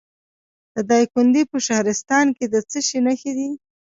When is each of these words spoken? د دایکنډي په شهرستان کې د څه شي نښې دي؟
د 0.75 0.77
دایکنډي 0.89 1.43
په 1.51 1.57
شهرستان 1.65 2.25
کې 2.37 2.45
د 2.53 2.55
څه 2.69 2.79
شي 2.87 2.99
نښې 3.05 3.31
دي؟ 3.37 3.49